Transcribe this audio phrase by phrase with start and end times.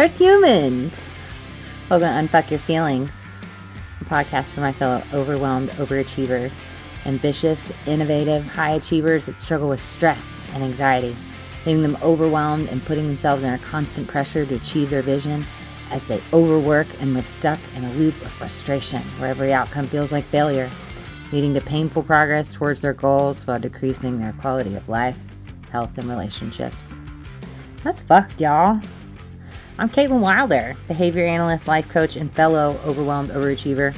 [0.00, 0.94] Earth humans.
[1.90, 3.10] Welcome to Unfuck Your Feelings,
[4.00, 6.54] a podcast for my fellow overwhelmed overachievers,
[7.04, 11.14] ambitious, innovative, high achievers that struggle with stress and anxiety,
[11.66, 15.44] leaving them overwhelmed and putting themselves under constant pressure to achieve their vision
[15.90, 20.12] as they overwork and live stuck in a loop of frustration where every outcome feels
[20.12, 20.70] like failure,
[21.30, 25.18] leading to painful progress towards their goals while decreasing their quality of life,
[25.70, 26.94] health, and relationships.
[27.84, 28.80] That's fucked, y'all.
[29.80, 33.96] I'm Kaitlin Wilder, behavior analyst, life coach, and fellow overwhelmed overachiever,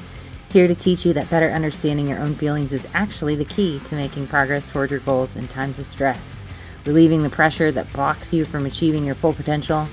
[0.52, 3.96] here to teach you that better understanding your own feelings is actually the key to
[3.96, 6.44] making progress toward your goals in times of stress,
[6.86, 9.88] relieving the pressure that blocks you from achieving your full potential,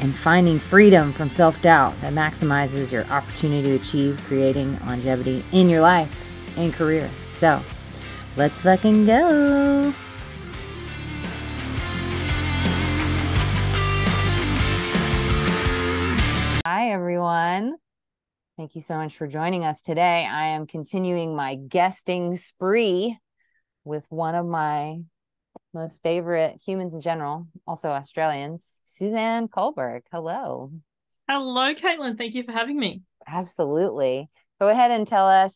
[0.00, 5.68] and finding freedom from self doubt that maximizes your opportunity to achieve creating longevity in
[5.68, 6.10] your life
[6.56, 7.08] and career.
[7.38, 7.62] So,
[8.36, 9.94] let's fucking go!
[17.28, 17.76] Everyone.
[18.56, 20.24] Thank you so much for joining us today.
[20.24, 23.18] I am continuing my guesting spree
[23.84, 25.00] with one of my
[25.74, 30.04] most favorite humans in general, also Australians, Suzanne Culberg.
[30.10, 30.72] Hello.
[31.28, 32.16] Hello, Kaitlin.
[32.16, 33.02] Thank you for having me.
[33.26, 34.30] Absolutely.
[34.58, 35.54] Go ahead and tell us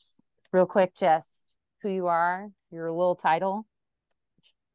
[0.53, 1.31] real quick just
[1.81, 3.67] who you are, your little title.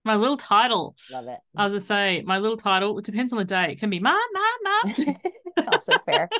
[0.03, 0.95] My little title.
[1.11, 1.37] Love it.
[1.55, 3.73] As I say, my little title, it depends on the day.
[3.73, 5.15] It can be mom, mom, mom.
[5.67, 6.29] Also fair.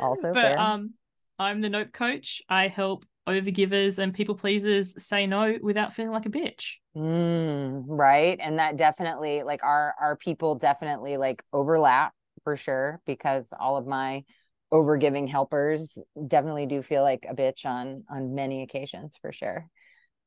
[0.00, 0.34] Also fair.
[0.34, 0.58] but, fair.
[0.58, 0.94] Um,
[1.38, 2.42] I'm the nope coach.
[2.48, 6.74] I help overgivers and people pleasers say no without feeling like a bitch.
[6.96, 8.38] Mm, right.
[8.40, 12.12] And that definitely like our our people definitely like overlap
[12.44, 14.24] for sure because all of my
[14.72, 19.68] overgiving helpers definitely do feel like a bitch on on many occasions for sure.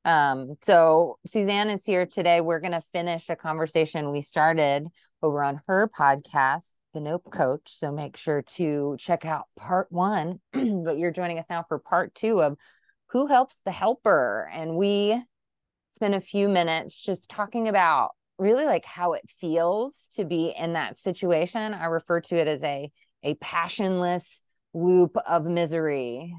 [0.04, 2.42] Um, so Suzanne is here today.
[2.42, 4.88] We're going to finish a conversation we started
[5.22, 7.62] over on her podcast, The Nope Coach.
[7.66, 12.14] So make sure to check out part one, but you're joining us now for part
[12.16, 12.58] two of
[13.08, 14.50] who helps the helper.
[14.54, 15.22] And we
[15.90, 20.74] spent a few minutes just talking about really like how it feels to be in
[20.74, 21.74] that situation.
[21.74, 22.92] I refer to it as a,
[23.24, 24.42] a passionless
[24.74, 26.36] loop of misery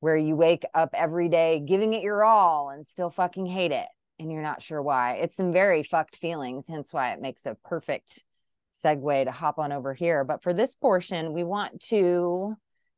[0.00, 3.86] where you wake up every day giving it your all and still fucking hate it
[4.18, 5.14] and you're not sure why.
[5.14, 8.24] It's some very fucked feelings, hence why it makes a perfect
[8.74, 10.24] segue to hop on over here.
[10.24, 12.54] But for this portion, we want to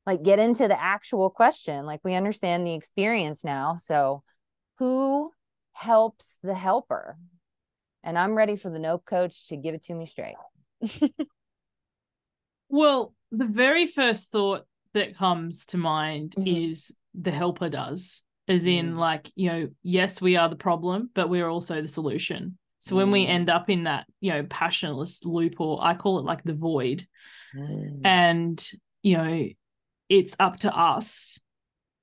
[0.06, 1.84] like get into the actual question.
[1.84, 3.76] Like we understand the experience now.
[3.76, 4.22] So
[4.78, 5.32] who
[5.72, 7.19] helps the helper?
[8.03, 10.37] And I'm ready for the nope coach to give it to me straight.
[12.69, 14.64] well, the very first thought
[14.94, 16.66] that comes to mind Mhm.
[16.66, 21.28] is the helper does, as in, like, you know, yes, we are the problem, but
[21.28, 22.58] we're also the solution.
[22.86, 23.28] So when we Mm.
[23.30, 27.04] end up in that, you know, passionless loop, or I call it like the void,
[27.52, 28.00] Mm.
[28.04, 28.70] and,
[29.02, 29.48] you know,
[30.08, 31.41] it's up to us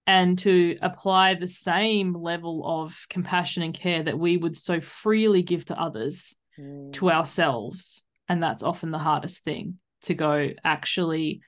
[0.05, 5.41] and to apply the same level of compassion and care that we would so freely
[5.41, 7.11] give to others to Mm.
[7.13, 8.03] ourselves.
[8.27, 11.39] And that's often the hardest thing to go, actually,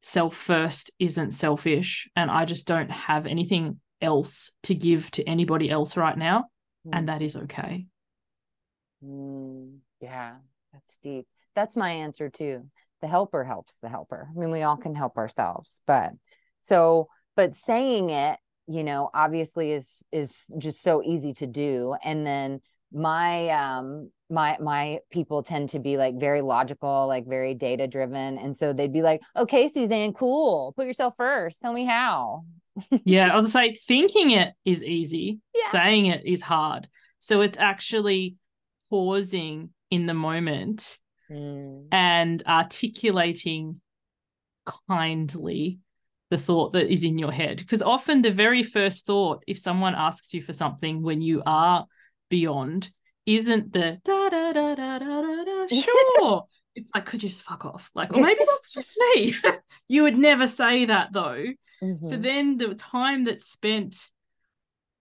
[0.00, 2.10] self first isn't selfish.
[2.16, 6.46] And I just don't have anything else to give to anybody else right now.
[6.92, 7.86] And that is okay.
[9.04, 10.36] Mm, yeah,
[10.72, 11.26] that's deep.
[11.54, 12.68] That's my answer too.
[13.00, 14.28] The helper helps the helper.
[14.30, 16.12] I mean, we all can help ourselves, but
[16.60, 21.96] so, but saying it, you know, obviously is is just so easy to do.
[22.04, 22.60] And then
[22.92, 28.38] my um my my people tend to be like very logical, like very data driven,
[28.38, 30.72] and so they'd be like, "Okay, Suzanne, cool.
[30.76, 31.60] Put yourself first.
[31.60, 32.44] Tell me how."
[33.04, 33.32] Yeah.
[33.32, 35.70] I was gonna say, thinking it is easy, Yeah.
[35.70, 36.88] saying it is hard.
[37.18, 38.36] So it's actually
[38.92, 40.98] pausing in the moment
[41.32, 43.80] Mm, and articulating
[44.88, 45.78] kindly
[46.30, 47.58] the thought that is in your head.
[47.58, 51.86] Because often the very first thought, if someone asks you for something when you are
[52.28, 52.90] beyond,
[53.24, 56.44] isn't the da da da da da da da sure.
[56.74, 57.90] it's like, could you just fuck off?
[57.94, 59.34] Like, or maybe that's just me.
[59.88, 61.44] you would never say that though.
[61.80, 62.22] So mhm.
[62.22, 63.96] then the time that's spent,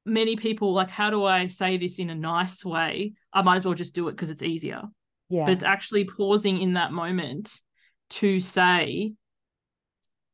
[0.06, 3.13] many people like, how do I say this in a nice way?
[3.33, 4.81] I might as well just do it because it's easier
[5.30, 7.62] yeah, but it's actually pausing in that moment
[8.12, 9.13] to say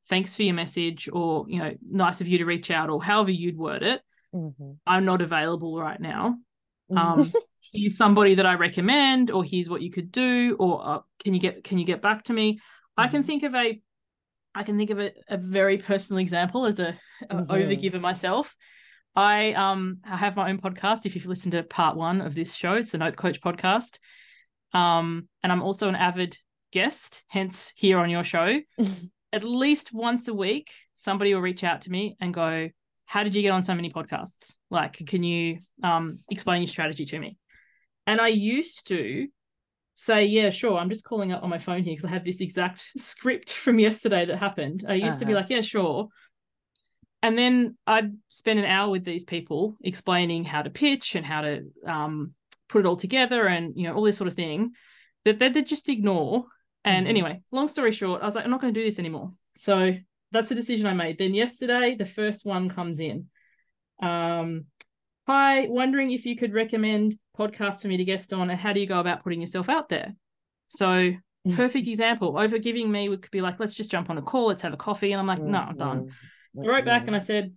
[0.10, 3.31] thanks for your message or you know nice of you to reach out or however
[3.31, 4.02] you'd word it
[4.34, 4.78] Mhm.
[4.86, 6.38] i'm not available right now
[6.96, 7.31] um
[7.74, 11.40] here's somebody that i recommend or here's what you could do or uh, can you
[11.40, 12.60] get can you get back to me
[12.96, 13.25] i can Mhm.
[13.28, 13.81] think of a
[14.56, 16.98] i can think of a, a very personal example as a,
[17.30, 17.48] a Mhm.
[17.48, 18.56] overgiver myself
[19.18, 22.56] i um I have my own podcast if you've listened to part one of this
[22.56, 24.00] show it's the nope coach podcast
[24.74, 26.38] um and i'm also an avid
[26.72, 28.60] guest, hence here on your show,
[29.34, 32.69] at least once a week, somebody will reach out to me and go,
[33.06, 34.56] How did you get on so many podcasts?
[34.69, 37.38] Like, can you um, explain your strategy to me?
[38.06, 39.28] And I used to
[39.96, 40.78] say, Yeah, sure.
[40.78, 43.80] I'm just calling up on my phone here because I have this exact script from
[43.80, 44.86] yesterday that happened.
[44.88, 45.20] I used uh-huh.
[45.20, 45.42] to be uh-huh.
[45.42, 46.08] like, Yeah, sure.
[47.27, 51.41] And then I'd spend an hour with these people explaining how to pitch and how
[51.41, 52.33] to um,
[52.69, 54.71] put it all together and you know all this sort of thing
[55.25, 56.45] that they, they just ignore.
[56.85, 57.09] And mm-hmm.
[57.09, 59.33] anyway long story short i was like i'm not going to do this anymore.
[59.57, 59.91] So
[60.31, 61.18] that's the decision i made.
[61.18, 63.25] Then yesterday the first one comes in.
[64.01, 64.68] Um
[65.27, 68.79] hi wondering if you could recommend podcasts for me to guest on and how do
[68.79, 70.15] you go about putting yourself out there?
[70.69, 71.12] So
[71.57, 72.39] perfect example.
[72.39, 74.77] Over giving me would be like let's just jump on a call let's have a
[74.77, 76.00] coffee and i'm like no i'm done.
[76.03, 76.27] Mm-hmm.
[76.57, 77.54] I wrote back and i said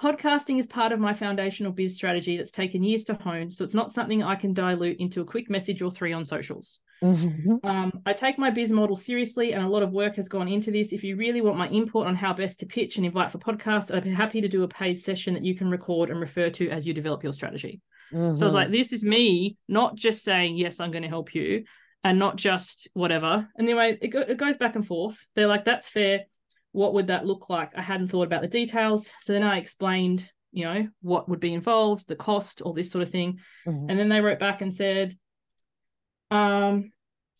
[0.00, 3.74] Podcasting is part of my foundational biz strategy that's taken years to hone, so it's
[3.74, 6.78] not something I can dilute into a quick message or three on socials.
[7.02, 7.66] Mm-hmm.
[7.66, 10.70] Um, I take my biz model seriously, and a lot of work has gone into
[10.70, 10.92] this.
[10.92, 13.92] If you really want my input on how best to pitch and invite for podcasts,
[13.92, 16.70] I'd be happy to do a paid session that you can record and refer to
[16.70, 17.80] as you develop your strategy.
[18.12, 18.36] Mm-hmm.
[18.36, 21.34] So I was like, this is me not just saying, yes, I'm going to help
[21.34, 21.64] you,
[22.04, 23.48] and not just whatever.
[23.58, 25.18] Anyway, it, go- it goes back and forth.
[25.34, 26.20] They're like, that's fair
[26.78, 27.72] what would that look like?
[27.76, 29.10] I hadn't thought about the details.
[29.20, 33.02] So then I explained, you know, what would be involved, the cost, all this sort
[33.02, 33.40] of thing.
[33.66, 33.90] Mm-hmm.
[33.90, 35.18] And then they wrote back and said,
[36.30, 36.92] um,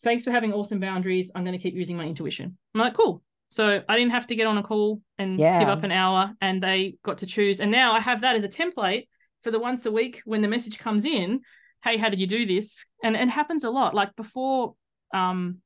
[0.03, 1.31] thanks for having awesome boundaries.
[1.33, 2.57] I'm going to keep using my intuition.
[2.75, 3.23] I'm like, cool.
[3.49, 5.57] So I didn't have to get on a call and yeah.
[5.57, 7.61] give up an hour and they got to choose.
[7.61, 9.07] And now I have that as a template
[9.41, 11.39] for the once a week when the message comes in,
[11.81, 12.83] hey, how did you do this?
[13.05, 13.95] And it happens a lot.
[13.95, 14.75] Like before
[15.13, 15.59] um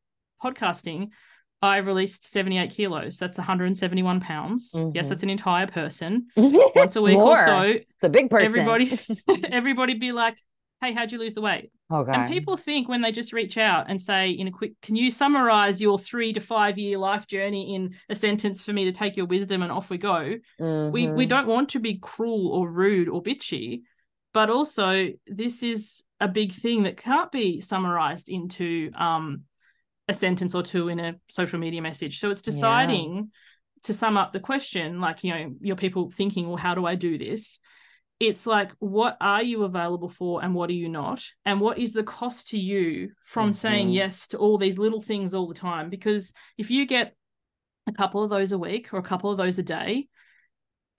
[0.43, 1.09] podcasting,
[1.63, 3.17] I released 78 kilos.
[3.17, 4.73] That's 171 pounds.
[4.73, 4.91] Mm-hmm.
[4.95, 6.27] Yes, that's an entire person.
[6.35, 7.39] Once a week More.
[7.39, 7.61] or so.
[7.61, 8.47] It's a big person.
[8.47, 8.99] Everybody,
[9.49, 10.37] everybody be like,
[10.81, 11.71] hey, how'd you lose the weight?
[11.89, 12.11] Okay.
[12.11, 15.09] And people think when they just reach out and say, in a quick, can you
[15.09, 19.15] summarize your three to five year life journey in a sentence for me to take
[19.15, 20.35] your wisdom and off we go?
[20.59, 20.91] Mm-hmm.
[20.91, 23.83] We we don't want to be cruel or rude or bitchy,
[24.33, 29.43] but also this is a big thing that can't be summarized into um
[30.07, 32.19] a sentence or two in a social media message.
[32.19, 33.21] So it's deciding yeah.
[33.83, 36.95] to sum up the question, like, you know, your people thinking, well, how do I
[36.95, 37.59] do this?
[38.19, 41.25] It's like, what are you available for and what are you not?
[41.45, 43.53] And what is the cost to you from mm-hmm.
[43.53, 45.89] saying yes to all these little things all the time?
[45.89, 47.15] Because if you get
[47.87, 50.07] a couple of those a week or a couple of those a day,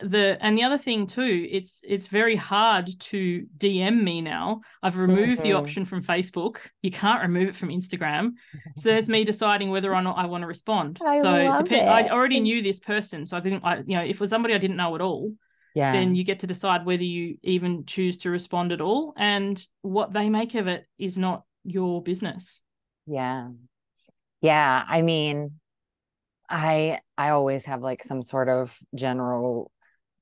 [0.01, 4.61] the and the other thing too it's it's very hard to dm me now.
[4.83, 5.43] I've removed mm-hmm.
[5.43, 6.59] the option from facebook.
[6.83, 8.33] You can't remove it from instagram.
[8.77, 10.99] So there's me deciding whether or not i want to respond.
[11.05, 14.17] I so depend i already knew this person so i didn't i you know if
[14.17, 15.33] it was somebody i didn't know at all
[15.75, 15.93] yeah.
[15.93, 20.13] then you get to decide whether you even choose to respond at all and what
[20.13, 22.61] they make of it is not your business.
[23.07, 23.49] Yeah.
[24.41, 25.61] Yeah i mean
[26.49, 29.71] I I always have like some sort of general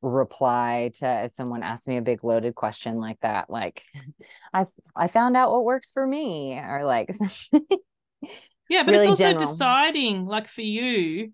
[0.02, 3.82] reply to if someone ask me a big loaded question like that like
[4.52, 4.66] i
[4.96, 7.08] i found out what works for me or like
[8.68, 9.40] yeah but really it's also general.
[9.40, 11.32] deciding like for you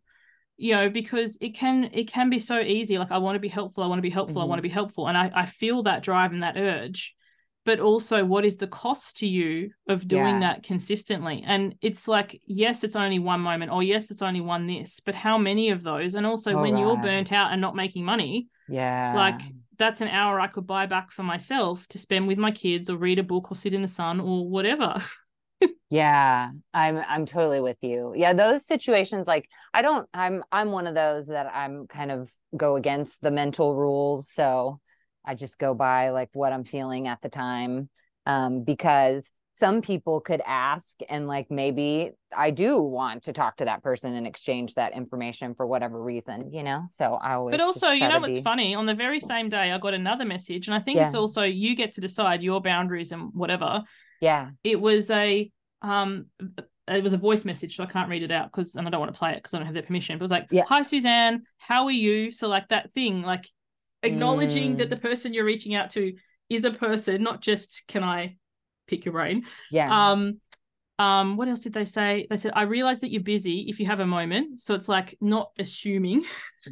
[0.58, 3.48] you know because it can it can be so easy like i want to be
[3.48, 4.42] helpful i want to be helpful mm-hmm.
[4.42, 7.14] i want to be helpful and i i feel that drive and that urge
[7.64, 10.54] but also what is the cost to you of doing yeah.
[10.54, 14.66] that consistently and it's like yes it's only one moment or yes it's only one
[14.66, 16.80] this but how many of those and also when right.
[16.80, 19.14] you're burnt out and not making money yeah.
[19.14, 19.40] Like
[19.78, 22.96] that's an hour I could buy back for myself to spend with my kids or
[22.96, 25.02] read a book or sit in the sun or whatever.
[25.90, 28.12] yeah, I'm I'm totally with you.
[28.14, 32.30] Yeah, those situations like I don't I'm I'm one of those that I'm kind of
[32.56, 34.80] go against the mental rules, so
[35.24, 37.88] I just go by like what I'm feeling at the time
[38.26, 43.64] um because some people could ask and like maybe I do want to talk to
[43.64, 46.84] that person and exchange that information for whatever reason, you know?
[46.88, 48.42] So I always But also, you know what's be...
[48.42, 48.74] funny?
[48.76, 51.06] On the very same day I got another message and I think yeah.
[51.06, 53.82] it's also you get to decide your boundaries and whatever.
[54.20, 54.50] Yeah.
[54.62, 55.50] It was a
[55.82, 56.26] um
[56.86, 59.00] it was a voice message, so I can't read it out because and I don't
[59.00, 60.16] want to play it because I don't have their permission.
[60.18, 60.64] But it was like, yeah.
[60.68, 62.30] Hi Suzanne, how are you?
[62.30, 63.46] So like that thing, like
[64.04, 64.78] acknowledging mm.
[64.78, 66.14] that the person you're reaching out to
[66.48, 68.36] is a person, not just can I
[68.88, 69.44] pick your brain.
[69.70, 70.10] Yeah.
[70.10, 70.40] Um,
[70.98, 72.26] um, what else did they say?
[72.28, 74.60] They said, I realize that you're busy if you have a moment.
[74.60, 76.24] So it's like not assuming.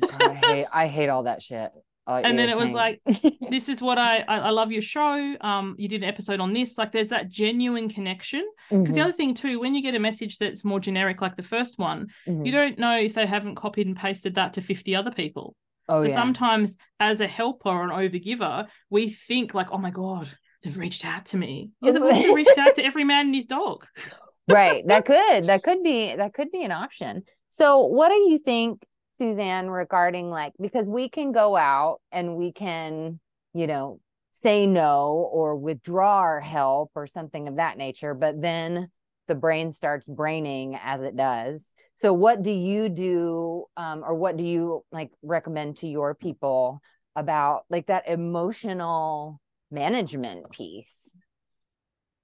[0.02, 1.70] I hate I hate all that shit.
[2.08, 3.00] Uh, and then it was like,
[3.50, 5.36] this is what I, I, I love your show.
[5.40, 6.78] Um, you did an episode on this.
[6.78, 8.48] Like, there's that genuine connection.
[8.70, 8.94] Because mm-hmm.
[8.94, 11.80] the other thing too, when you get a message that's more generic, like the first
[11.80, 12.46] one, mm-hmm.
[12.46, 15.56] you don't know if they haven't copied and pasted that to 50 other people.
[15.88, 16.14] Oh, so yeah.
[16.14, 20.28] sometimes, as a helper or an overgiver, we think like, oh my god,
[20.62, 21.70] they've reached out to me.
[21.80, 23.86] Yeah, they've also reached out to every man and his dog.
[24.48, 24.86] right.
[24.86, 27.22] That could that could be that could be an option.
[27.48, 28.82] So what do you think,
[29.14, 33.20] Suzanne, regarding like because we can go out and we can,
[33.54, 34.00] you know,
[34.32, 38.90] say no or withdraw our help or something of that nature, but then
[39.28, 41.66] the brain starts braining as it does.
[41.96, 46.82] So what do you do um, or what do you like recommend to your people
[47.16, 51.10] about like that emotional management piece?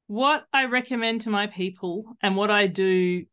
[0.07, 3.25] What I recommend to my people and what I do,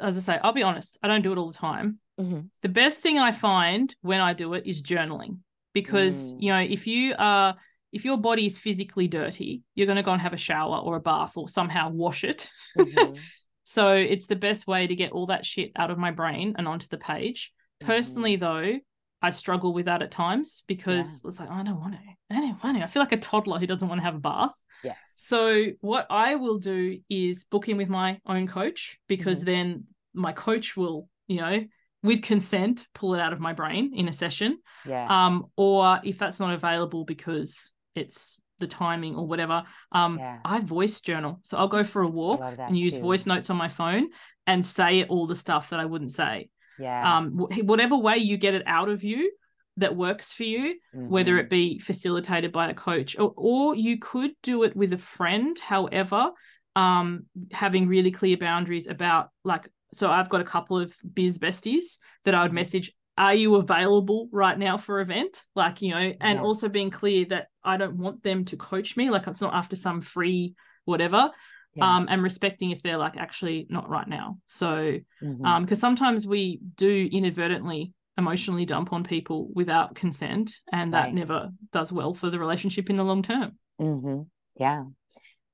[0.00, 1.98] as I say, I'll be honest, I don't do it all the time.
[2.20, 2.40] Mm-hmm.
[2.62, 5.38] The best thing I find when I do it is journaling
[5.72, 6.36] because, mm.
[6.40, 7.56] you know, if you are,
[7.92, 10.96] if your body is physically dirty, you're going to go and have a shower or
[10.96, 12.50] a bath or somehow wash it.
[12.76, 13.14] Mm-hmm.
[13.64, 16.66] so it's the best way to get all that shit out of my brain and
[16.66, 17.52] onto the page.
[17.82, 17.92] Mm-hmm.
[17.92, 18.78] Personally, though,
[19.22, 21.28] I struggle with that at times because yeah.
[21.28, 22.00] it's like, oh, I don't want to.
[22.30, 22.84] I don't want to.
[22.84, 24.50] I feel like a toddler who doesn't want to have a bath.
[24.82, 24.96] Yes.
[25.14, 29.46] So what I will do is book in with my own coach because mm-hmm.
[29.46, 31.64] then my coach will, you know,
[32.02, 34.58] with consent, pull it out of my brain in a session.
[34.84, 35.06] Yeah.
[35.08, 39.62] Um, or if that's not available because it's the timing or whatever,
[39.92, 40.38] um, yeah.
[40.44, 41.40] I voice journal.
[41.44, 43.00] So I'll go for a walk and use too.
[43.00, 44.08] voice notes on my phone
[44.46, 46.48] and say all the stuff that I wouldn't say.
[46.78, 47.18] Yeah.
[47.18, 47.30] Um,
[47.62, 49.32] whatever way you get it out of you
[49.78, 51.08] that works for you, mm-hmm.
[51.08, 54.98] whether it be facilitated by a coach or, or you could do it with a
[54.98, 55.58] friend.
[55.58, 56.30] However,
[56.76, 61.98] um, having really clear boundaries about like, so I've got a couple of biz besties
[62.24, 62.56] that I would mm-hmm.
[62.56, 66.42] message are you available right now for event like you know and yeah.
[66.42, 69.76] also being clear that i don't want them to coach me like it's not after
[69.76, 71.30] some free whatever
[71.74, 71.96] yeah.
[71.96, 74.38] um, and respecting if they're like actually not right now.
[74.46, 75.44] So, mm-hmm.
[75.44, 81.14] um, because sometimes we do inadvertently emotionally dump on people without consent, and that right.
[81.14, 83.58] never does well for the relationship in the long term.
[83.80, 84.22] Mm-hmm.
[84.56, 84.84] Yeah,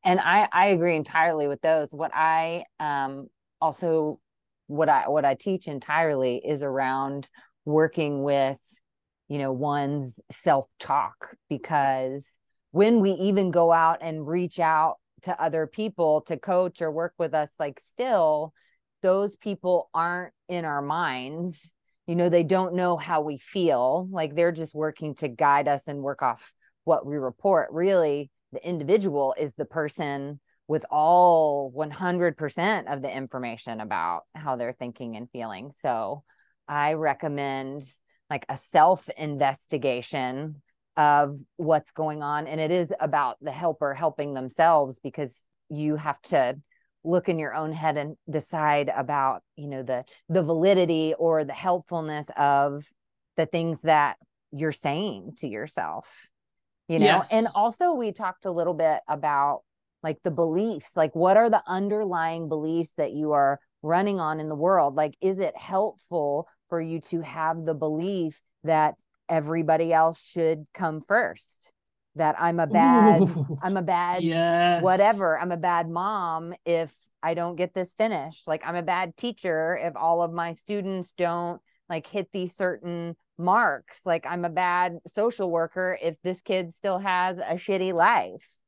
[0.04, 1.94] and I I agree entirely with those.
[1.94, 3.28] What I um
[3.60, 4.20] also
[4.66, 7.28] what I what I teach entirely is around
[7.64, 8.58] working with
[9.28, 12.26] you know one's self talk because
[12.70, 17.14] when we even go out and reach out to other people to coach or work
[17.18, 18.52] with us like still
[19.02, 21.72] those people aren't in our minds.
[22.06, 24.08] You know they don't know how we feel.
[24.10, 26.52] Like they're just working to guide us and work off
[26.84, 27.68] what we report.
[27.70, 34.76] Really the individual is the person with all 100% of the information about how they're
[34.78, 35.72] thinking and feeling.
[35.72, 36.25] So
[36.70, 37.82] i recommend
[38.28, 40.60] like a self investigation
[40.99, 46.21] of what's going on and it is about the helper helping themselves because you have
[46.21, 46.57] to
[47.05, 51.52] look in your own head and decide about you know the the validity or the
[51.52, 52.85] helpfulness of
[53.37, 54.17] the things that
[54.50, 56.28] you're saying to yourself
[56.88, 57.33] you know yes.
[57.33, 59.61] and also we talked a little bit about
[60.02, 64.49] like the beliefs like what are the underlying beliefs that you are running on in
[64.49, 68.97] the world like is it helpful for you to have the belief that
[69.28, 71.73] everybody else should come first.
[72.14, 74.82] That i'm a bad Ooh, i'm a bad yes.
[74.82, 76.92] whatever i'm a bad mom if
[77.23, 78.49] i don't get this finished.
[78.49, 83.14] Like i'm a bad teacher if all of my students don't like hit these certain
[83.37, 84.04] marks.
[84.04, 88.58] Like i'm a bad social worker if this kid still has a shitty life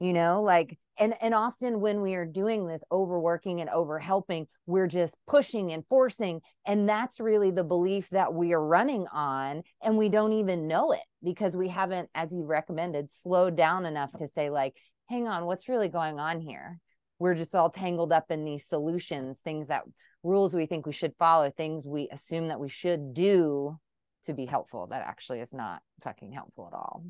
[0.00, 0.42] you know?
[0.42, 5.16] Like and and often when we are doing this overworking and over helping we're just
[5.26, 10.08] pushing and forcing and that's really the belief that we are running on and we
[10.08, 14.50] don't even know it because we haven't as you recommended slowed down enough to say
[14.50, 14.74] like
[15.08, 16.78] hang on what's really going on here
[17.18, 19.82] we're just all tangled up in these solutions things that
[20.22, 23.78] rules we think we should follow things we assume that we should do
[24.24, 27.04] to be helpful that actually is not fucking helpful at all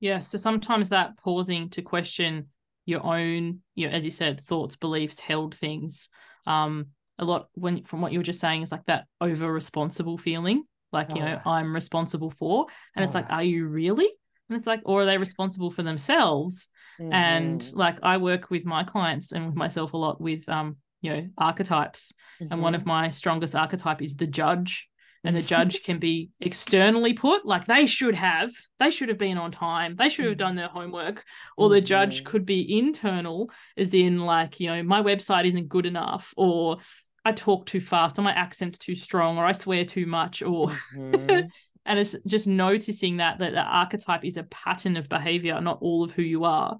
[0.00, 0.20] yeah.
[0.20, 2.48] So sometimes that pausing to question
[2.86, 6.08] your own, you know, as you said, thoughts, beliefs, held things.
[6.46, 6.86] Um,
[7.18, 10.64] a lot when from what you were just saying is like that over responsible feeling,
[10.92, 11.26] like, you oh.
[11.26, 12.66] know, I'm responsible for.
[12.96, 13.04] And oh.
[13.04, 14.08] it's like, are you really?
[14.48, 16.70] And it's like, or are they responsible for themselves?
[17.00, 17.12] Mm-hmm.
[17.12, 21.12] And like I work with my clients and with myself a lot with um, you
[21.12, 22.12] know, archetypes.
[22.40, 22.52] Mm-hmm.
[22.52, 22.88] And one of mm-hmm.
[22.88, 24.88] my strongest archetype is the judge
[25.22, 27.44] and the judge can be externally put.
[27.44, 29.96] Like they should have they should have been on time.
[29.96, 31.24] They should have done their homework
[31.56, 32.30] or the judge mm-hmm.
[32.30, 36.78] could be internal as in like you know my website isn't good enough or
[37.24, 40.68] i talk too fast or my accent's too strong or i swear too much or
[40.96, 41.48] mm-hmm.
[41.86, 46.04] and it's just noticing that that the archetype is a pattern of behavior not all
[46.04, 46.78] of who you are.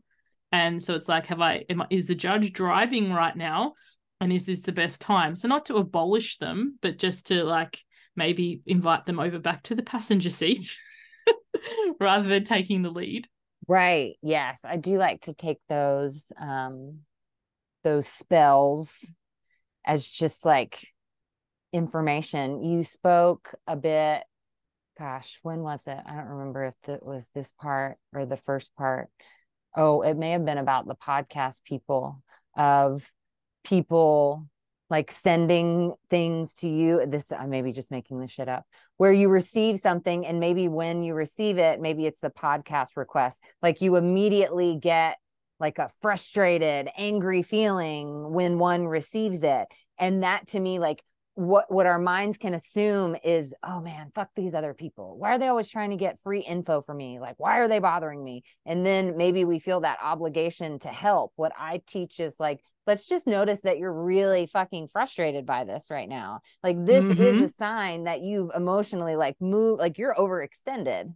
[0.53, 3.75] And so it's like have i am, is the judge driving right now?
[4.21, 5.35] And is this the best time?
[5.35, 7.83] So not to abolish them but just to like
[8.17, 10.77] maybe invite them over back to the passenger seat
[12.01, 13.29] rather than taking the lead.
[13.67, 14.17] Right.
[14.23, 14.61] Yes.
[14.65, 17.01] I do like to take those um
[17.85, 19.15] those spells
[19.87, 20.87] as just like
[21.73, 22.63] information.
[22.63, 24.23] You spoke a bit,
[24.99, 25.99] gosh, when was it?
[26.05, 29.09] I don't remember if it was this part or the first part.
[29.77, 32.23] Oh, it may have been about the podcast people
[32.57, 33.09] of
[33.65, 34.49] people
[34.91, 38.65] like sending things to you this i may be just making this shit up
[38.97, 43.41] where you receive something and maybe when you receive it maybe it's the podcast request
[43.63, 45.17] like you immediately get
[45.61, 49.69] like a frustrated angry feeling when one receives it.
[49.99, 51.05] And that to me like
[51.35, 55.17] what what our minds can assume is oh man fuck these other people.
[55.19, 57.21] Why are they always trying to get free info for me?
[57.21, 58.43] Like why are they bothering me?
[58.67, 61.33] And then maybe we feel that obligation to help.
[61.37, 65.93] What i teach is like let's just notice that you're really fucking frustrated by this
[65.93, 67.23] right now like this mm-hmm.
[67.23, 71.15] is a sign that you've emotionally like moved like you're overextended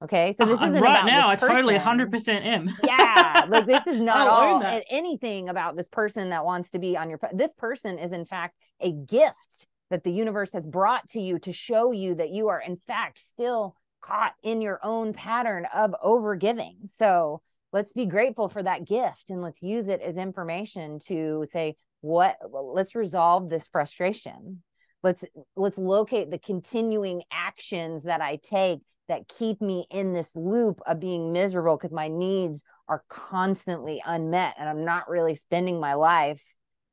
[0.00, 0.32] Okay.
[0.36, 1.28] So this uh, isn't right about now.
[1.28, 2.70] I totally 100% am.
[2.84, 3.46] yeah.
[3.48, 7.18] Like this is not all anything about this person that wants to be on your.
[7.32, 11.52] This person is, in fact, a gift that the universe has brought to you to
[11.52, 16.88] show you that you are, in fact, still caught in your own pattern of overgiving.
[16.88, 21.76] So let's be grateful for that gift and let's use it as information to say,
[22.00, 24.62] what, let's resolve this frustration
[25.04, 30.80] let's let's locate the continuing actions that i take that keep me in this loop
[30.86, 35.94] of being miserable because my needs are constantly unmet and I'm not really spending my
[35.94, 36.42] life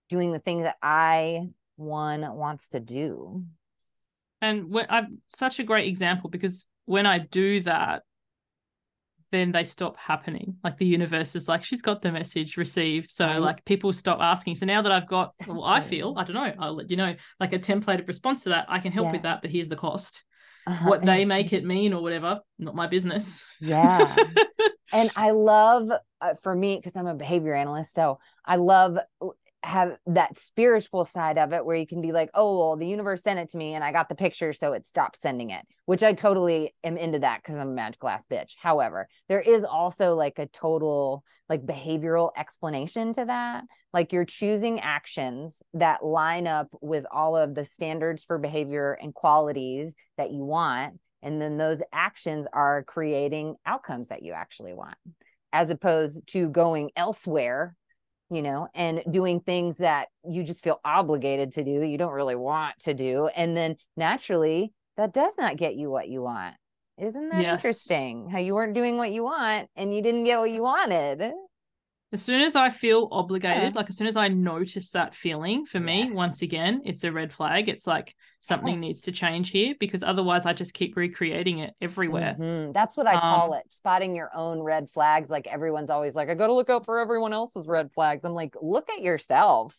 [0.10, 3.44] doing the things that I one wants to do.
[4.42, 8.04] And when I've such a great example because when I do that,
[9.36, 10.56] then they stop happening.
[10.64, 13.10] Like the universe is like, she's got the message received.
[13.10, 13.38] So right.
[13.38, 14.56] like people stop asking.
[14.56, 15.56] So now that I've got, exactly.
[15.56, 18.50] well, I feel, I don't know, I'll let you know, like a templated response to
[18.50, 19.12] that, I can help yeah.
[19.12, 20.24] with that, but here's the cost
[20.68, 20.90] uh-huh.
[20.90, 24.16] what they make it mean or whatever not my business yeah
[24.92, 25.90] and i love
[26.22, 28.98] uh, for me because i'm a behavior analyst so i love
[29.66, 33.24] have that spiritual side of it where you can be like, oh, well, the universe
[33.24, 36.04] sent it to me and I got the picture, so it stopped sending it, which
[36.04, 38.54] I totally am into that because I'm a magical ass bitch.
[38.62, 43.64] However, there is also like a total like behavioral explanation to that.
[43.92, 49.16] Like you're choosing actions that line up with all of the standards for behavior and
[49.16, 51.00] qualities that you want.
[51.24, 54.98] And then those actions are creating outcomes that you actually want,
[55.52, 57.76] as opposed to going elsewhere
[58.30, 62.36] you know, and doing things that you just feel obligated to do, you don't really
[62.36, 63.28] want to do.
[63.36, 66.56] And then naturally, that does not get you what you want.
[66.98, 67.64] Isn't that yes.
[67.64, 68.30] interesting?
[68.30, 71.34] How you weren't doing what you want and you didn't get what you wanted.
[72.14, 73.78] As soon as I feel obligated, yeah.
[73.78, 76.14] like as soon as I notice that feeling for me, yes.
[76.14, 77.68] once again, it's a red flag.
[77.68, 78.80] It's like something yes.
[78.80, 82.36] needs to change here because otherwise I just keep recreating it everywhere.
[82.40, 82.72] Mm-hmm.
[82.72, 85.30] That's what I um, call it spotting your own red flags.
[85.30, 88.24] Like everyone's always like, I got to look out for everyone else's red flags.
[88.24, 89.76] I'm like, look at yourself.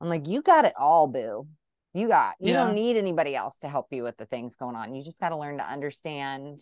[0.00, 1.48] I'm like, you got it all, boo.
[1.92, 2.64] You got, you yeah.
[2.64, 4.94] don't need anybody else to help you with the things going on.
[4.94, 6.60] You just got to learn to understand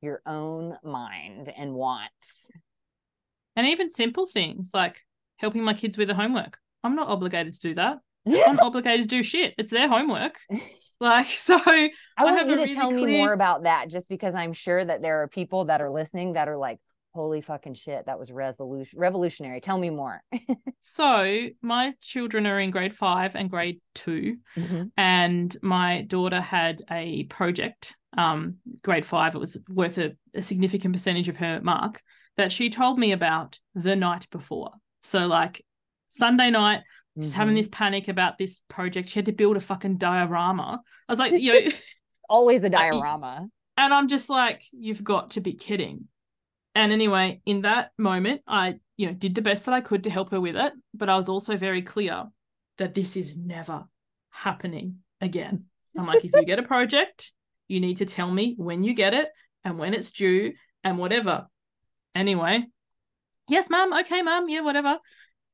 [0.00, 2.50] your own mind and wants
[3.56, 5.00] and even simple things like
[5.36, 6.58] helping my kids with the homework.
[6.82, 7.98] I'm not obligated to do that.
[8.26, 9.54] I'm obligated to do shit.
[9.58, 10.38] It's their homework.
[11.00, 13.06] Like so I, I want you to really tell clear...
[13.06, 16.34] me more about that just because I'm sure that there are people that are listening
[16.34, 16.78] that are like,
[17.14, 19.60] holy fucking shit, that was resolution revolutionary.
[19.60, 20.20] Tell me more.
[20.80, 24.82] so my children are in grade five and grade 2 mm-hmm.
[24.96, 27.94] and my daughter had a project.
[28.16, 32.00] Um, grade five, it was worth a, a significant percentage of her mark
[32.36, 34.72] that she told me about the night before.
[35.02, 35.64] So, like
[36.08, 36.82] Sunday night,
[37.18, 37.40] just mm-hmm.
[37.40, 39.10] having this panic about this project.
[39.10, 40.80] She had to build a fucking diorama.
[41.08, 41.70] I was like, you know,
[42.28, 43.48] always a diorama.
[43.76, 46.08] And I'm just like, you've got to be kidding.
[46.74, 50.10] And anyway, in that moment, I, you know, did the best that I could to
[50.10, 50.72] help her with it.
[50.92, 52.24] But I was also very clear
[52.78, 53.84] that this is never
[54.30, 55.64] happening again.
[55.96, 57.32] I'm like, if you get a project,
[57.68, 59.28] you need to tell me when you get it
[59.64, 61.46] and when it's due and whatever.
[62.14, 62.64] Anyway,
[63.48, 63.92] yes, ma'am.
[64.00, 64.48] Okay, ma'am.
[64.48, 64.98] Yeah, whatever.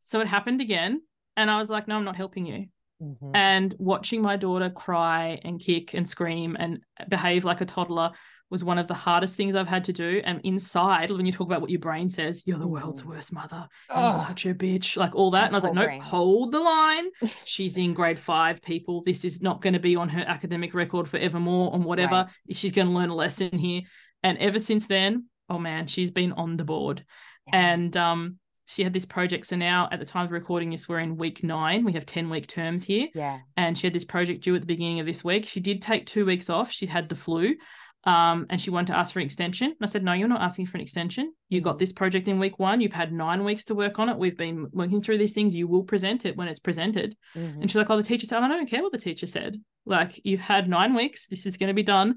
[0.03, 1.03] So it happened again.
[1.37, 2.67] And I was like, no, I'm not helping you.
[3.03, 3.31] Mm-hmm.
[3.35, 8.13] And watching my daughter cry and kick and scream and behave like a toddler
[8.51, 10.21] was one of the hardest things I've had to do.
[10.25, 13.13] And inside, when you talk about what your brain says, you're the world's mm-hmm.
[13.13, 13.69] worst mother.
[13.95, 15.53] You're such a bitch, like all that.
[15.53, 16.01] That's and I was like, nope, brain.
[16.01, 17.05] hold the line.
[17.45, 19.03] She's in grade five, people.
[19.05, 22.27] This is not going to be on her academic record forevermore and whatever.
[22.27, 22.57] Right.
[22.57, 23.83] She's going to learn a lesson here.
[24.23, 27.05] And ever since then, oh man, she's been on the board.
[27.53, 28.37] And um,
[28.67, 29.45] she had this project.
[29.47, 31.85] So now at the time of recording this, we're in week nine.
[31.85, 33.09] We have 10 week terms here.
[33.15, 33.41] Yeah.
[33.57, 35.47] And she had this project due at the beginning of this week.
[35.47, 36.71] She did take two weeks off.
[36.71, 37.57] She had the flu.
[38.05, 39.67] um, and she wanted to ask for an extension.
[39.67, 41.35] And I said, No, you're not asking for an extension.
[41.51, 41.81] You got Mhm.
[41.81, 42.81] this project in week one.
[42.81, 44.17] You've had nine weeks to work on it.
[44.17, 45.55] We've been working through these things.
[45.55, 47.15] You will present it when it's presented.
[47.37, 47.61] Mhm.
[47.61, 49.61] And she's like, Oh, the teacher said, I don't care what the teacher said.
[49.85, 51.27] Like, you've had nine weeks.
[51.27, 52.15] This is going to be done.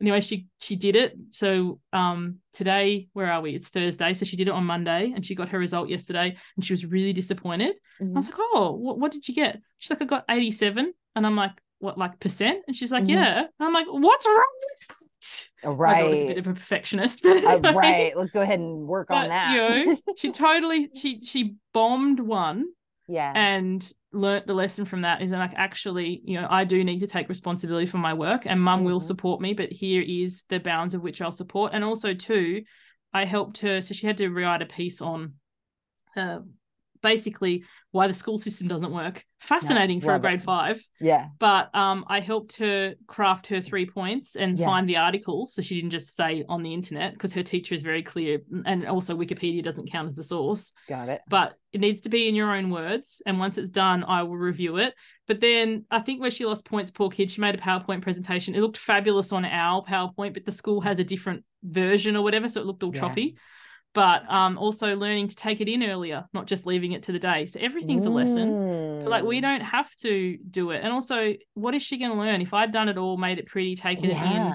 [0.00, 1.14] Anyway, she she did it.
[1.30, 3.54] So um today, where are we?
[3.54, 4.14] It's Thursday.
[4.14, 6.86] So she did it on Monday and she got her result yesterday and she was
[6.86, 7.76] really disappointed.
[8.00, 8.14] I Mhm.
[8.14, 9.60] was like, Oh, what, what did you get?
[9.78, 10.92] She's like, I got 87.
[11.16, 12.64] And I'm like, what, like percent?
[12.66, 13.10] And she's like, Mhm.
[13.10, 13.38] Yeah.
[13.40, 15.48] And I'm like, what's wrong with that?
[15.84, 18.86] My daughter's a bit right of a perfectionist, but Uh, right let's go ahead and
[18.86, 22.66] work But, on that you know, she totally she she bombed one
[23.08, 26.82] yeah and learnt the lesson from that is that like actually you know i do
[26.82, 29.04] need to take responsibility for my work and mum will Mhm.
[29.04, 32.62] support me but here is the bounds of which i'll support and also too
[33.12, 35.34] i helped her so she had to write a piece on
[36.16, 36.40] uh,
[37.02, 40.28] basically why the school system doesn't work fascinating for a love it.
[40.28, 44.66] grade five yeah but um, I helped her craft her three points and Yeah.
[44.66, 47.80] find the articles, so she didn't just say on the internet because her teacher is
[47.80, 50.72] very clear, and also Wikipedia doesn't count as a source.
[50.86, 54.04] got it But it needs to be in your own words, and once it's done,
[54.04, 54.92] I will review it.
[55.26, 58.54] But then I think where she lost points, poor kid, she made a PowerPoint presentation.
[58.54, 62.48] It looked fabulous on our PowerPoint, but the school has a different version or whatever,
[62.48, 63.00] so it looked all Yeah.
[63.00, 63.36] choppy.
[63.92, 67.18] But um, also learning to take it in earlier, not just leaving it to the
[67.18, 67.46] day.
[67.46, 69.00] So everything's a lesson.
[69.02, 69.42] But like we Mm.
[69.42, 70.80] don't have to do it.
[70.84, 72.40] And also, what is she going to learn?
[72.40, 74.54] If I'd done it all, made it pretty, taken it in,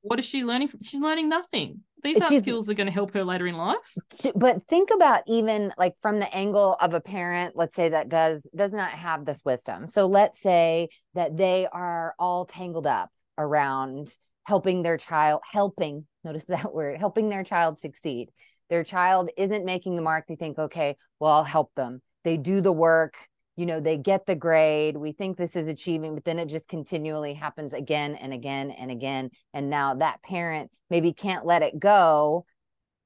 [0.00, 0.70] what is she learning?
[0.82, 1.80] She's learning nothing.
[2.02, 3.94] These aren't She's- skills that are going to help her later in life.
[4.34, 8.42] But think about even like from the angle of a parent let's say that does
[8.56, 14.08] does not have this wisdom so let's say that they are all tangled up around
[14.44, 18.30] helping their child helping notice that word helping their child succeed
[18.72, 22.00] their child isn't making the mark they think okay well i'll help them.
[22.24, 23.14] They do the work
[23.56, 26.68] you know they get the grade we think this is achieving but then it just
[26.68, 31.78] continually happens again and again and again and now that parent maybe can't let it
[31.78, 32.46] go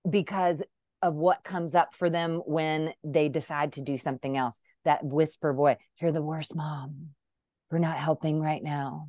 [0.09, 0.63] because
[1.03, 4.61] of what comes up for them when they decide to do something else.
[4.85, 7.09] That whisper boy you're the worst mom
[7.71, 9.09] for not helping right now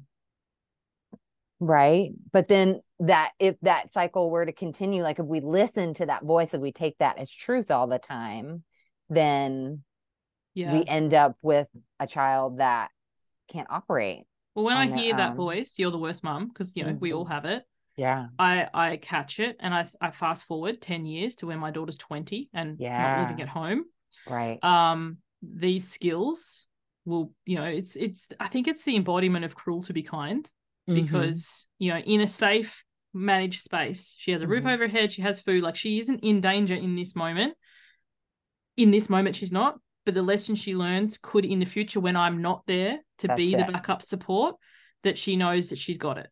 [1.60, 6.06] right but then that if that cycle were to continue like if we listen to
[6.06, 8.64] that voice and we take that as truth all the time
[9.10, 9.84] then
[10.54, 10.74] Yeah.
[10.74, 11.68] we end up with
[12.00, 12.90] a child that
[13.52, 14.24] can't operate
[14.56, 15.38] well, when I hear that own.
[15.38, 17.30] voice, you're the worst mom because you know we all Mhm.
[17.32, 17.64] have it.
[17.96, 21.70] yeah I I catch it and I I fast forward ten years to when my
[21.72, 23.86] daughter's twenty and not living at home.
[24.28, 26.66] right Um, these skills
[27.06, 30.50] will you know it's it's I think it's the embodiment of cruel to be kind.
[30.88, 30.96] Mhm.
[31.04, 34.74] because you know in a safe managed space she has a roof Mhm.
[34.74, 37.56] over her head she has food like she isn't in danger in this moment
[38.76, 42.16] in this moment she's not but the lesson she learns could in the future when
[42.16, 44.56] i'm not there to be That's the backup support
[45.04, 46.30] that she knows that she's got it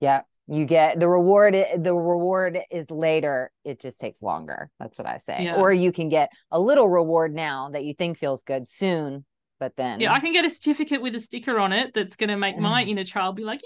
[0.00, 1.54] Yeah, you get the reward.
[1.54, 3.52] The reward is later.
[3.64, 4.70] It just takes longer.
[4.80, 5.44] That's what I say.
[5.44, 5.56] Yeah.
[5.56, 9.26] Or you can get a little reward now that you think feels good soon,
[9.60, 12.28] but then yeah i can get a certificate with a sticker on it that's going
[12.28, 12.88] to make my mm.
[12.88, 13.60] inner child be like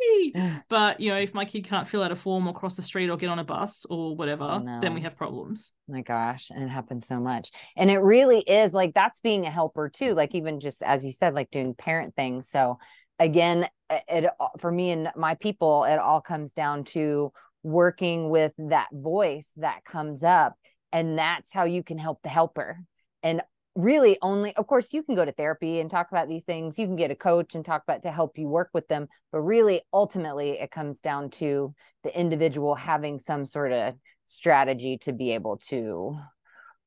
[0.00, 0.32] yay
[0.68, 3.10] but you know if my kid can't fill out a form or cross the street
[3.10, 6.64] or get on a bus or whatever oh, then we have problems my gosh, and
[6.64, 7.50] it happens so much.
[7.76, 10.14] And it really is like that's being a helper too.
[10.14, 12.48] Like even just as you said, like doing parent things.
[12.48, 12.78] So
[13.18, 18.52] again, it, it for me and my people, it all comes down to working with
[18.58, 20.54] that voice that comes up,
[20.92, 22.78] and that's how you can help the helper.
[23.22, 23.42] And
[23.74, 26.86] really only of course you can go to therapy and talk about these things you
[26.86, 29.80] can get a coach and talk about to help you work with them but really
[29.94, 33.94] ultimately it comes down to the individual having some sort of
[34.26, 36.16] strategy to be able to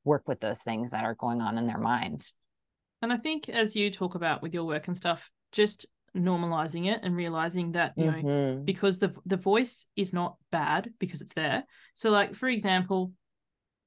[0.04, 2.30] work with those things that are going on in their mind.
[3.02, 7.00] And I think as you talk about with your work and stuff, just normalizing it
[7.02, 8.64] and realizing that, you know, Mhm.
[8.64, 11.64] because the the voice is not bad because it's there.
[11.94, 13.12] So like for example,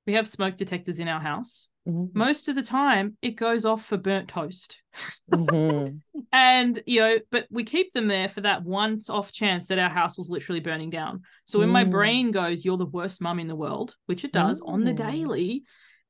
[0.07, 1.69] we have smoke detectors in our house.
[1.85, 2.11] Mhm.
[2.13, 4.81] Most of the time it goes off for burnt toast.
[5.27, 6.01] Mhm.
[6.31, 9.89] And you know, but we keep them there for that once off chance that our
[9.89, 11.21] house was literally burning down.
[11.45, 11.91] So when my Mm.
[11.91, 14.97] brain goes, "You're the worst mum in the world," which it does on the Mm.
[14.97, 15.63] daily,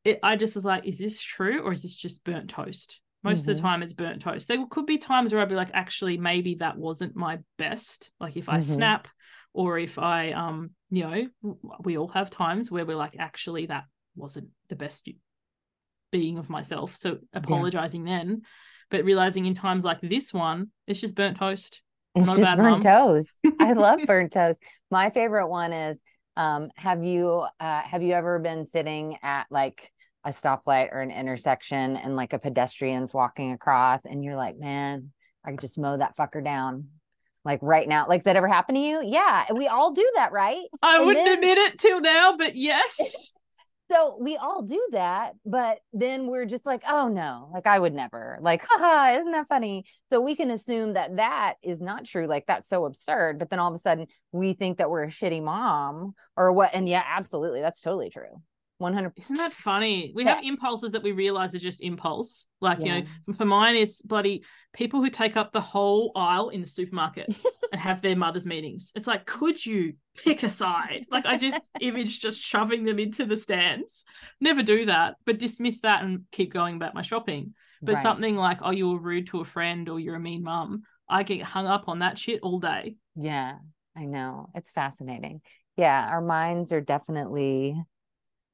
[0.03, 3.47] it, I just was like, "Is this true or is this just burnt toast?" Most
[3.47, 3.55] of Mhm.
[3.55, 4.47] the time, it's burnt toast.
[4.47, 8.37] There could be times where I'd be like, "Actually, maybe that wasn't my best." Like
[8.37, 8.61] if I Mhm.
[8.61, 9.07] snap,
[9.53, 13.85] or if I, um, you know, we all have times where we're like, "Actually, that
[14.15, 15.09] wasn't the best
[16.11, 18.43] being of myself." So apologizing then
[18.89, 21.81] but realizing in times like this one, it's just burnt toast.
[22.15, 23.21] It's not just bad burnt mom.
[23.23, 23.29] toast.
[23.59, 24.59] I love burnt toast.
[24.89, 25.99] My favorite one is
[26.37, 29.91] um have you uh have you ever been sitting at like
[30.23, 35.11] a stoplight or an intersection and like a pedestrian's walking across and you're like, man,
[35.45, 36.87] I could just mow that fucker down.
[37.45, 38.05] Like right now.
[38.07, 39.01] Like, that ever happen to you?
[39.03, 39.45] Yeah.
[39.53, 40.63] We all do that, right?
[40.81, 43.33] I And wouldn't then- admit it till now, but yes.
[43.91, 47.95] So we all do that, but then we're just like, oh no, like I would
[47.95, 49.83] never, like, haha, isn't that funny?
[50.11, 52.27] So we can assume that that is not true.
[52.27, 53.39] Like that's so absurd.
[53.39, 56.75] But then all of a sudden we think that we're a shitty mom or what?
[56.75, 57.61] And yeah, absolutely.
[57.61, 58.39] That's totally true.
[58.79, 60.11] 100 Isn't that funny?
[60.15, 60.37] We Check.
[60.37, 62.47] have impulses that we realize are just impulse.
[62.61, 62.97] Like, Yeah.
[62.97, 66.67] you know, for mine is bloody people who take up the whole aisle in the
[66.67, 67.27] supermarket
[67.71, 68.91] and have their mothers' meetings.
[68.95, 71.05] It's like, could you pick a side?
[71.11, 74.05] Like, I just image just shoving them into the stands.
[74.41, 77.53] Never do that, but dismiss that and keep going about my shopping.
[77.81, 78.01] But Right.
[78.03, 81.23] something like, oh, you were rude to a friend or you're a mean mum, I
[81.23, 82.95] get hung up on that shit all day.
[83.15, 83.55] Yeah,
[83.95, 84.49] I know.
[84.55, 85.41] It's fascinating.
[85.77, 87.81] Yeah, our minds are definitely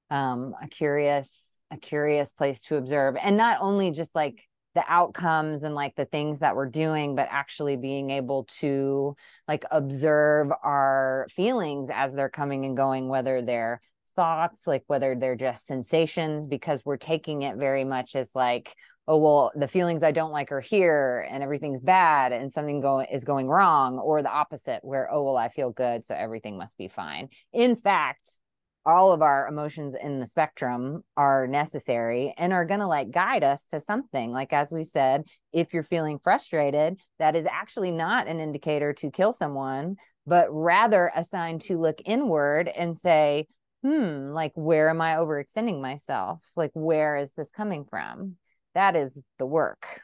[0.10, 3.16] um a curious a curious place to observe.
[3.22, 4.44] And not only just like
[4.76, 9.16] the outcomes and like the things that we're doing but actually being able to
[9.48, 13.82] like observe our feelings as they're coming and going whether they're
[14.18, 18.76] thoughts like whether they're just sensations because we're taking it very much as like
[19.08, 23.08] oh well the feelings i don't like are here and everything's bad and something going
[23.12, 26.78] is going wrong or the opposite where oh well i feel good so everything must
[26.78, 27.30] be fine.
[27.54, 28.40] In fact
[28.86, 33.44] all of our emotions in the spectrum are necessary and are going to like guide
[33.44, 34.32] us to something.
[34.32, 39.12] Like as we said if you're feeling frustrated that is actually not an indicator to
[39.12, 39.96] kill someone
[40.28, 43.48] but rather a sign to look inward and say
[43.84, 46.42] hmm like where am i overextending myself?
[46.56, 48.36] Like where is this coming from?
[48.74, 50.02] That is the work.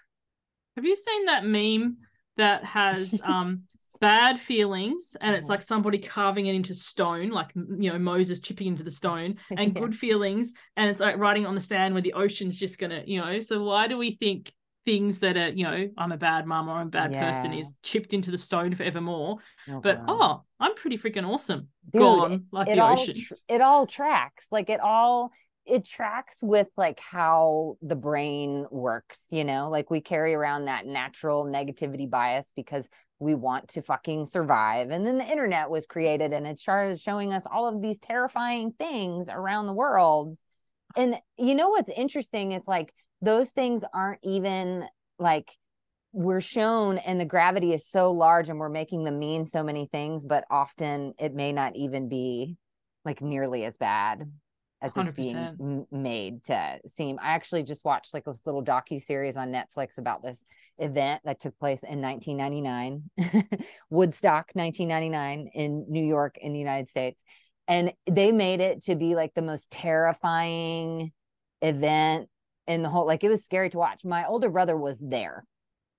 [0.75, 1.97] Have you seen that meme
[2.37, 3.63] that has um
[3.99, 5.49] bad feelings and it's Mhm.
[5.49, 9.73] like somebody carving it into stone, like you know Moses chipping into the stone, and
[9.75, 9.81] Yeah.
[9.81, 13.19] good feelings, and it's like writing on the sand where the ocean's just gonna, you
[13.19, 13.39] know.
[13.39, 14.53] So why do we think
[14.85, 17.73] things that are, you know, I'm a bad mom or I'm a bad person is
[17.83, 19.37] chipped into the stone forevermore?
[19.69, 20.05] Oh, But God.
[20.07, 21.67] oh, I'm pretty freaking awesome.
[21.91, 23.15] Dude, Gone like it the all ocean.
[23.15, 25.31] tr- it all tracks like it all
[25.65, 30.85] it tracks with like how the brain works you know like we carry around that
[30.85, 32.87] natural negativity bias because
[33.21, 34.89] we want to fucking survive.
[34.89, 38.73] And then the internet was created and it started showing us all of these terrifying
[38.73, 40.37] things around the world.
[40.97, 42.51] And you know what's interesting?
[42.51, 44.85] It's like those things aren't even
[45.19, 45.51] like
[46.13, 49.85] we're shown and the gravity is so large and we're making them mean so many
[49.85, 52.57] things but often it may not even be
[53.05, 54.29] like nearly as bad
[54.81, 55.85] as it's being 100%.
[55.91, 57.19] made to seem.
[57.21, 60.43] I actually just watched like this little docu series on netflix about this
[60.77, 63.49] event that took place in 1999
[63.89, 67.23] woodstock 1999 in new york in the united states.
[67.67, 71.11] And they made it to be like the most terrifying
[71.61, 72.27] event
[72.67, 74.03] in the whole like it was scary to watch.
[74.03, 75.45] My older brother was there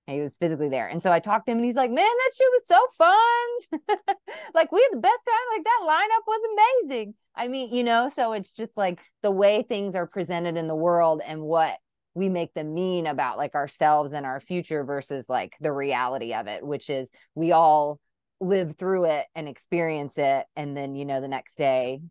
[0.07, 0.87] he was physically there.
[0.87, 4.15] And so i talked to him and he's like man that shit was so fun.
[4.53, 5.57] Like we had the best time.
[5.57, 6.41] Like that lineup was
[6.85, 7.15] amazing.
[7.35, 10.75] I mean you know so it's just like the way things are presented in the
[10.75, 11.77] world and what
[12.15, 16.45] we make them mean about like ourselves and our future versus like the reality of
[16.45, 17.99] it which is we all
[18.43, 20.45] live through it and experience it.
[20.55, 22.01] And then you know the next day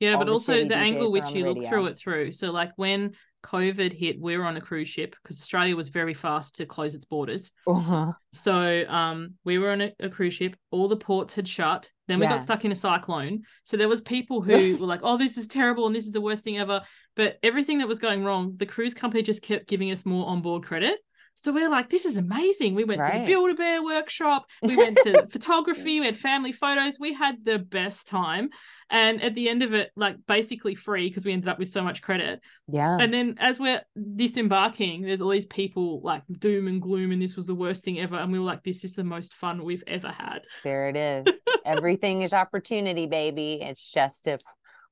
[0.00, 2.32] Yeah, but the also the angle which you look through it through.
[2.32, 6.14] So like when COVID hit, we were on a cruise ship because Australia was very
[6.14, 7.50] fast to close its borders.
[7.66, 8.12] uh-huh.
[8.32, 11.90] So um we were on a, a cruise ship, all the ports had shut.
[12.06, 12.36] Then we Yeah.
[12.36, 13.42] got stuck in a cyclone.
[13.64, 16.20] So there was people who were like, "Oh, this is terrible and this is the
[16.20, 16.82] worst thing ever."
[17.16, 20.64] But everything that was going wrong, the cruise company just kept giving us more onboard
[20.64, 20.98] credit.
[21.42, 22.74] So we are like, this is amazing.
[22.74, 24.44] We went to the Build a Bear workshop.
[24.62, 25.98] We went to photography.
[25.98, 26.98] We had family photos.
[27.00, 28.50] We had the best time.
[28.90, 31.82] And at the end of it, like basically free because we ended up with so
[31.82, 32.40] much credit.
[32.68, 33.80] yeah And then as we're
[34.16, 37.98] disembarking, there's all these people like doom and gloom, and this was the worst thing
[38.00, 38.16] ever.
[38.16, 40.40] And we were like, this is the most fun we've ever had.
[40.62, 41.34] There it is.
[41.64, 43.60] Everything is opportunity, baby.
[43.62, 44.40] It's just if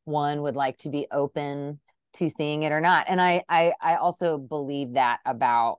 [0.05, 1.81] one would like to be open
[2.15, 3.07] to seeing it or not.
[3.09, 5.79] And I I I also believe that about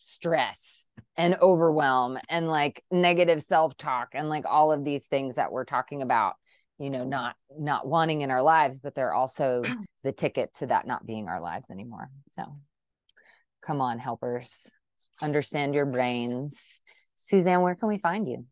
[0.00, 0.86] stress
[1.16, 6.02] and overwhelm and like negative self-talk and like all of these things that we're talking
[6.02, 6.34] about,
[6.78, 9.62] you know, not not wanting in our lives, but they're also
[10.04, 12.10] the ticket to that not being our lives anymore.
[12.30, 12.56] So
[13.64, 14.70] come on, helpers.
[15.20, 16.80] Understand your brains.
[17.16, 18.46] Suzanne, where can we find you?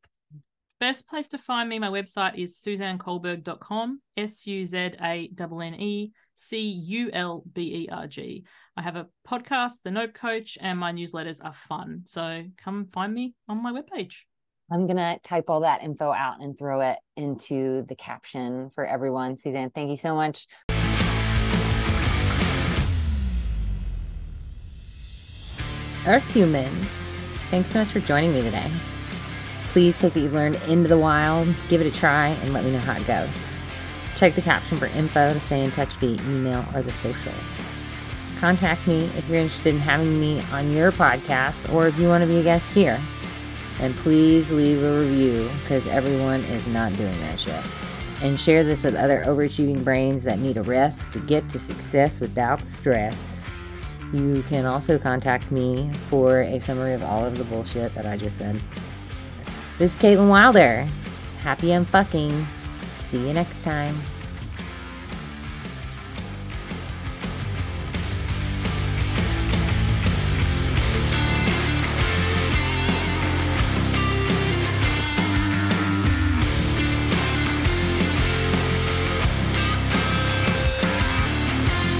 [0.80, 5.74] Best place to find me, my website is suzanneculberg.com, S U Z A N N
[5.74, 8.44] E C U L B E R G.
[8.76, 12.02] I have a podcast, The Nope Coach, and my newsletters are fun.
[12.06, 14.18] So come find me on my webpage.
[14.70, 18.84] I'm going to type all that info out and throw it into the caption for
[18.84, 19.36] everyone.
[19.36, 20.46] Suzanne, thank you so much.
[26.06, 26.86] Earth humans,
[27.50, 28.70] thanks so much for joining me today.
[29.70, 32.70] Please take what you've learned into the wild, give it a try, and let me
[32.70, 33.57] know how it goes.
[34.18, 37.36] Check the caption for info to stay in touch via email or the socials.
[38.40, 42.22] Contact me if you're interested in having me on your podcast or if you want
[42.22, 43.00] to be a guest here.
[43.78, 47.62] And please leave a review because everyone is not doing that shit.
[48.20, 52.18] And share this with other overachieving brains that need a rest to get to success
[52.18, 53.40] without stress.
[54.12, 58.16] You can also contact me for a summary of all of the bullshit that I
[58.16, 58.60] just said.
[59.78, 60.88] This is Kaitlin Wilder.
[61.38, 62.46] Happy unfucking.
[63.10, 63.96] See you next time.